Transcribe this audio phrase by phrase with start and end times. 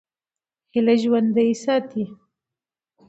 [0.73, 2.05] هیله ژوندۍ ساتئ.